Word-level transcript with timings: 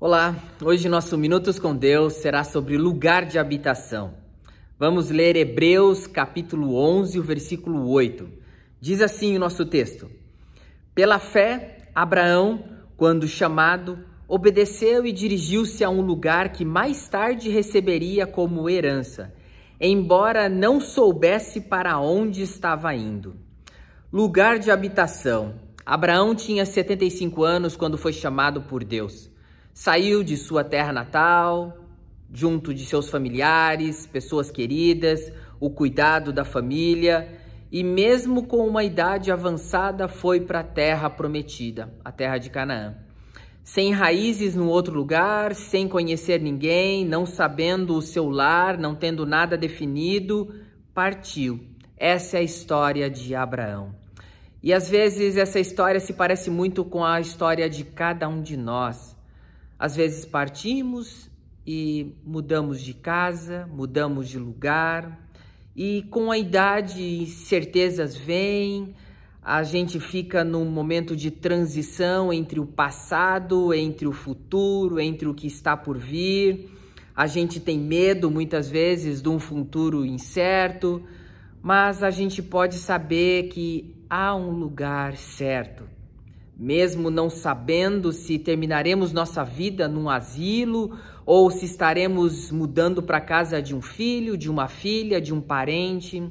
Olá, 0.00 0.36
hoje 0.62 0.88
nosso 0.88 1.18
Minutos 1.18 1.58
com 1.58 1.74
Deus 1.74 2.12
será 2.12 2.44
sobre 2.44 2.78
lugar 2.78 3.26
de 3.26 3.36
habitação. 3.36 4.14
Vamos 4.78 5.10
ler 5.10 5.34
Hebreus 5.34 6.06
capítulo 6.06 6.76
11, 6.76 7.18
o 7.18 7.22
versículo 7.24 7.90
8. 7.90 8.28
Diz 8.80 9.02
assim 9.02 9.34
o 9.34 9.40
nosso 9.40 9.66
texto: 9.66 10.08
Pela 10.94 11.18
fé, 11.18 11.78
Abraão, 11.92 12.62
quando 12.96 13.26
chamado, 13.26 13.98
obedeceu 14.28 15.04
e 15.04 15.10
dirigiu-se 15.10 15.82
a 15.82 15.90
um 15.90 16.00
lugar 16.00 16.52
que 16.52 16.64
mais 16.64 17.08
tarde 17.08 17.50
receberia 17.50 18.24
como 18.24 18.70
herança, 18.70 19.34
embora 19.80 20.48
não 20.48 20.80
soubesse 20.80 21.62
para 21.62 21.98
onde 21.98 22.40
estava 22.40 22.94
indo. 22.94 23.34
Lugar 24.12 24.60
de 24.60 24.70
habitação. 24.70 25.56
Abraão 25.84 26.36
tinha 26.36 26.64
75 26.64 27.42
anos 27.42 27.76
quando 27.76 27.98
foi 27.98 28.12
chamado 28.12 28.62
por 28.62 28.84
Deus. 28.84 29.36
Saiu 29.80 30.24
de 30.24 30.36
sua 30.36 30.64
terra 30.64 30.92
natal, 30.92 31.78
junto 32.32 32.74
de 32.74 32.84
seus 32.84 33.08
familiares, 33.08 34.08
pessoas 34.08 34.50
queridas, 34.50 35.32
o 35.60 35.70
cuidado 35.70 36.32
da 36.32 36.44
família 36.44 37.38
e, 37.70 37.84
mesmo 37.84 38.44
com 38.44 38.66
uma 38.66 38.82
idade 38.82 39.30
avançada, 39.30 40.08
foi 40.08 40.40
para 40.40 40.58
a 40.58 40.64
terra 40.64 41.08
prometida, 41.08 41.94
a 42.04 42.10
terra 42.10 42.38
de 42.38 42.50
Canaã. 42.50 42.96
Sem 43.62 43.92
raízes 43.92 44.56
no 44.56 44.66
outro 44.66 44.96
lugar, 44.96 45.54
sem 45.54 45.86
conhecer 45.86 46.40
ninguém, 46.40 47.04
não 47.04 47.24
sabendo 47.24 47.94
o 47.94 48.02
seu 48.02 48.28
lar, 48.28 48.76
não 48.76 48.96
tendo 48.96 49.24
nada 49.24 49.56
definido, 49.56 50.56
partiu. 50.92 51.60
Essa 51.96 52.38
é 52.38 52.40
a 52.40 52.42
história 52.42 53.08
de 53.08 53.32
Abraão. 53.32 53.94
E 54.60 54.74
às 54.74 54.90
vezes 54.90 55.36
essa 55.36 55.60
história 55.60 56.00
se 56.00 56.14
parece 56.14 56.50
muito 56.50 56.84
com 56.84 57.04
a 57.04 57.20
história 57.20 57.70
de 57.70 57.84
cada 57.84 58.28
um 58.28 58.42
de 58.42 58.56
nós. 58.56 59.16
Às 59.78 59.94
vezes 59.94 60.24
partimos 60.24 61.30
e 61.64 62.16
mudamos 62.24 62.80
de 62.82 62.92
casa, 62.92 63.68
mudamos 63.72 64.28
de 64.28 64.38
lugar, 64.38 65.28
e 65.76 66.02
com 66.10 66.32
a 66.32 66.38
idade 66.38 67.26
certezas 67.26 68.16
vêm, 68.16 68.96
a 69.40 69.62
gente 69.62 70.00
fica 70.00 70.42
num 70.42 70.64
momento 70.64 71.14
de 71.14 71.30
transição 71.30 72.32
entre 72.32 72.58
o 72.58 72.66
passado, 72.66 73.72
entre 73.72 74.08
o 74.08 74.12
futuro, 74.12 74.98
entre 74.98 75.28
o 75.28 75.34
que 75.34 75.46
está 75.46 75.76
por 75.76 75.96
vir. 75.96 76.68
A 77.14 77.28
gente 77.28 77.60
tem 77.60 77.78
medo 77.78 78.30
muitas 78.30 78.68
vezes 78.68 79.22
de 79.22 79.28
um 79.28 79.38
futuro 79.38 80.04
incerto, 80.04 81.02
mas 81.62 82.02
a 82.02 82.10
gente 82.10 82.42
pode 82.42 82.74
saber 82.74 83.44
que 83.48 83.94
há 84.10 84.34
um 84.34 84.50
lugar 84.50 85.16
certo 85.16 85.97
mesmo 86.58 87.08
não 87.08 87.30
sabendo 87.30 88.10
se 88.10 88.36
terminaremos 88.36 89.12
nossa 89.12 89.44
vida 89.44 89.86
num 89.86 90.10
asilo 90.10 90.98
ou 91.24 91.50
se 91.50 91.64
estaremos 91.66 92.50
mudando 92.50 93.00
para 93.00 93.20
casa 93.20 93.62
de 93.62 93.76
um 93.76 93.80
filho, 93.80 94.36
de 94.36 94.50
uma 94.50 94.66
filha, 94.66 95.20
de 95.20 95.32
um 95.32 95.40
parente, 95.40 96.28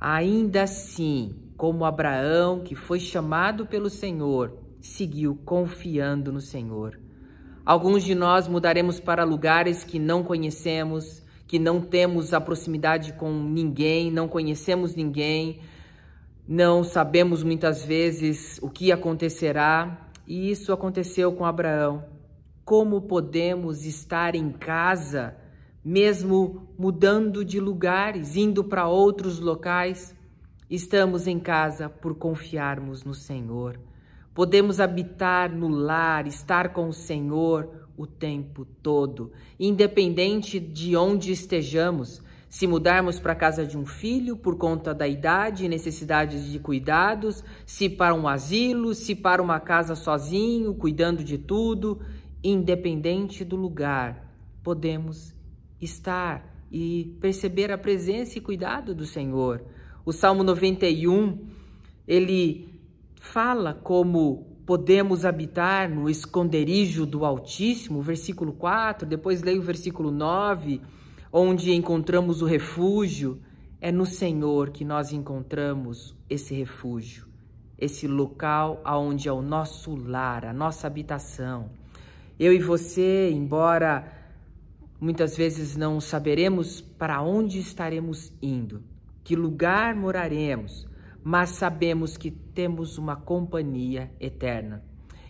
ainda 0.00 0.62
assim, 0.62 1.34
como 1.56 1.84
Abraão, 1.84 2.60
que 2.60 2.74
foi 2.74 2.98
chamado 2.98 3.66
pelo 3.66 3.90
Senhor, 3.90 4.56
seguiu 4.80 5.38
confiando 5.44 6.32
no 6.32 6.40
Senhor. 6.40 6.98
Alguns 7.64 8.02
de 8.04 8.14
nós 8.14 8.48
mudaremos 8.48 8.98
para 8.98 9.22
lugares 9.22 9.84
que 9.84 9.98
não 9.98 10.24
conhecemos, 10.24 11.22
que 11.46 11.58
não 11.58 11.80
temos 11.80 12.32
a 12.32 12.40
proximidade 12.40 13.12
com 13.12 13.30
ninguém, 13.30 14.10
não 14.10 14.26
conhecemos 14.26 14.94
ninguém, 14.94 15.60
não 16.46 16.82
sabemos 16.82 17.42
muitas 17.42 17.84
vezes 17.84 18.58
o 18.60 18.68
que 18.68 18.90
acontecerá, 18.90 20.08
e 20.26 20.50
isso 20.50 20.72
aconteceu 20.72 21.32
com 21.32 21.44
Abraão. 21.44 22.04
Como 22.64 23.02
podemos 23.02 23.84
estar 23.86 24.34
em 24.34 24.50
casa, 24.50 25.36
mesmo 25.84 26.68
mudando 26.78 27.44
de 27.44 27.60
lugares, 27.60 28.36
indo 28.36 28.64
para 28.64 28.88
outros 28.88 29.38
locais? 29.38 30.14
Estamos 30.68 31.26
em 31.26 31.38
casa 31.38 31.88
por 31.88 32.14
confiarmos 32.14 33.04
no 33.04 33.14
Senhor. 33.14 33.78
Podemos 34.34 34.80
habitar 34.80 35.54
no 35.54 35.68
lar, 35.68 36.26
estar 36.26 36.72
com 36.72 36.88
o 36.88 36.92
Senhor 36.92 37.88
o 37.96 38.06
tempo 38.06 38.64
todo, 38.64 39.32
independente 39.60 40.58
de 40.58 40.96
onde 40.96 41.30
estejamos 41.30 42.22
se 42.52 42.66
mudarmos 42.66 43.18
para 43.18 43.32
a 43.32 43.34
casa 43.34 43.64
de 43.64 43.78
um 43.78 43.86
filho 43.86 44.36
por 44.36 44.58
conta 44.58 44.92
da 44.92 45.08
idade 45.08 45.64
e 45.64 45.68
necessidades 45.70 46.44
de 46.52 46.58
cuidados, 46.58 47.42
se 47.64 47.88
para 47.88 48.14
um 48.14 48.28
asilo, 48.28 48.94
se 48.94 49.14
para 49.14 49.40
uma 49.40 49.58
casa 49.58 49.94
sozinho, 49.94 50.74
cuidando 50.74 51.24
de 51.24 51.38
tudo, 51.38 52.00
independente 52.44 53.42
do 53.42 53.56
lugar, 53.56 54.30
podemos 54.62 55.34
estar 55.80 56.66
e 56.70 57.16
perceber 57.22 57.72
a 57.72 57.78
presença 57.78 58.36
e 58.36 58.42
cuidado 58.42 58.94
do 58.94 59.06
Senhor. 59.06 59.64
O 60.04 60.12
Salmo 60.12 60.44
91, 60.44 61.38
ele 62.06 62.68
fala 63.14 63.72
como 63.72 64.58
podemos 64.66 65.24
habitar 65.24 65.88
no 65.88 66.06
esconderijo 66.06 67.06
do 67.06 67.24
Altíssimo, 67.24 68.02
versículo 68.02 68.52
4, 68.52 69.08
depois 69.08 69.42
leio 69.42 69.62
o 69.62 69.64
versículo 69.64 70.10
9, 70.10 70.82
onde 71.32 71.72
encontramos 71.72 72.42
o 72.42 72.46
refúgio, 72.46 73.40
é 73.80 73.90
no 73.90 74.04
Senhor 74.04 74.70
que 74.70 74.84
nós 74.84 75.12
encontramos 75.12 76.14
esse 76.28 76.54
refúgio, 76.54 77.26
esse 77.78 78.06
local 78.06 78.82
aonde 78.84 79.28
é 79.28 79.32
o 79.32 79.40
nosso 79.40 79.96
lar, 79.96 80.44
a 80.44 80.52
nossa 80.52 80.86
habitação. 80.86 81.70
Eu 82.38 82.52
e 82.52 82.58
você, 82.58 83.30
embora 83.30 84.20
muitas 85.00 85.36
vezes 85.36 85.76
não 85.76 86.00
saberemos 86.00 86.80
para 86.80 87.22
onde 87.22 87.58
estaremos 87.58 88.32
indo, 88.40 88.84
que 89.24 89.34
lugar 89.34 89.96
moraremos, 89.96 90.86
mas 91.24 91.50
sabemos 91.50 92.16
que 92.16 92.30
temos 92.30 92.98
uma 92.98 93.16
companhia 93.16 94.12
eterna. 94.20 94.84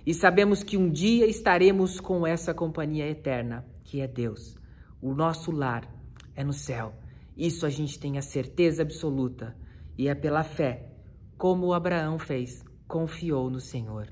E 0.05 0.13
sabemos 0.13 0.65
que 0.65 0.77
um 0.77 0.91
dia 0.91 1.27
estaremos 1.27 2.01
com 2.01 2.27
essa 2.27 2.53
companhia 2.53 3.09
eterna, 3.09 3.65
que 3.85 4.01
é 4.01 4.09
Deus. 4.09 4.61
O 5.03 5.13
nosso 5.13 5.51
lar 5.51 5.93
é 6.33 6.45
no 6.45 6.53
céu. 6.53 6.95
Isso 7.37 7.67
a 7.67 7.69
gente 7.69 7.99
tem 7.99 8.19
a 8.19 8.23
certeza 8.23 8.83
absoluta. 8.83 9.57
E 9.99 10.07
é 10.07 10.15
pela 10.15 10.45
fé, 10.45 10.93
como 11.37 11.73
Abraão 11.73 12.21
fez, 12.21 12.65
confiou 12.87 13.51
no 13.51 13.59
Senhor. 13.59 14.07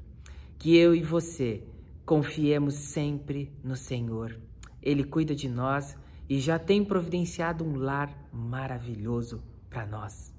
Que 0.58 0.76
eu 0.76 0.92
e 0.92 1.00
você 1.00 1.62
confiemos 2.04 2.74
sempre 2.74 3.56
no 3.62 3.76
Senhor. 3.76 4.36
Ele 4.82 5.04
cuida 5.04 5.32
de 5.32 5.48
nós 5.48 5.96
e 6.28 6.40
já 6.40 6.58
tem 6.58 6.84
providenciado 6.84 7.64
um 7.64 7.76
lar 7.76 8.12
maravilhoso 8.32 9.40
para 9.68 9.86
nós. 9.86 10.34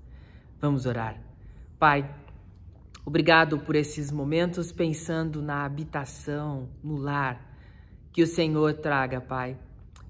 Vamos 0.60 0.86
orar. 0.86 1.18
Pai, 1.80 2.14
obrigado 3.06 3.58
por 3.58 3.76
esses 3.78 4.12
momentos 4.12 4.70
pensando 4.74 5.42
na 5.42 5.64
habitação, 5.64 6.68
no 6.84 6.98
lar. 6.98 7.56
Que 8.12 8.22
o 8.22 8.28
Senhor 8.28 8.74
traga, 8.74 9.22
Pai, 9.22 9.58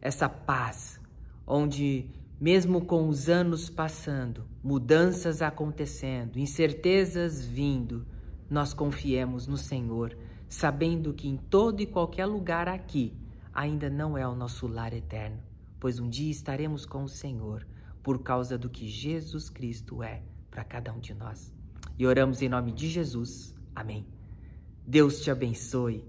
essa 0.01 0.27
paz, 0.27 0.99
onde, 1.45 2.09
mesmo 2.39 2.83
com 2.83 3.07
os 3.07 3.29
anos 3.29 3.69
passando, 3.69 4.45
mudanças 4.63 5.41
acontecendo, 5.41 6.39
incertezas 6.39 7.45
vindo, 7.45 8.05
nós 8.49 8.73
confiemos 8.73 9.47
no 9.47 9.57
Senhor, 9.57 10.17
sabendo 10.49 11.13
que 11.13 11.27
em 11.27 11.37
todo 11.37 11.81
e 11.81 11.85
qualquer 11.85 12.25
lugar 12.25 12.67
aqui 12.67 13.15
ainda 13.53 13.89
não 13.89 14.17
é 14.17 14.27
o 14.27 14.35
nosso 14.35 14.67
lar 14.67 14.93
eterno, 14.93 15.37
pois 15.79 15.99
um 15.99 16.09
dia 16.09 16.31
estaremos 16.31 16.85
com 16.85 17.03
o 17.03 17.09
Senhor 17.09 17.65
por 18.01 18.23
causa 18.23 18.57
do 18.57 18.69
que 18.69 18.87
Jesus 18.87 19.49
Cristo 19.49 20.01
é 20.01 20.23
para 20.49 20.63
cada 20.63 20.91
um 20.91 20.99
de 20.99 21.13
nós. 21.13 21.53
E 21.97 22.05
oramos 22.05 22.41
em 22.41 22.49
nome 22.49 22.71
de 22.71 22.89
Jesus. 22.89 23.55
Amém. 23.75 24.05
Deus 24.85 25.21
te 25.21 25.29
abençoe 25.29 26.03